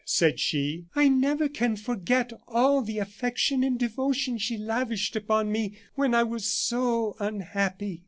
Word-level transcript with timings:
said 0.03 0.39
she. 0.39 0.87
"I 0.95 1.09
never 1.09 1.47
can 1.47 1.75
forget 1.75 2.33
all 2.47 2.81
the 2.81 2.97
affection 2.97 3.63
and 3.63 3.77
devotion 3.77 4.39
she 4.39 4.57
lavished 4.57 5.15
upon 5.15 5.51
me 5.51 5.75
when 5.93 6.15
I 6.15 6.23
was 6.23 6.49
so 6.49 7.15
unhappy." 7.19 7.99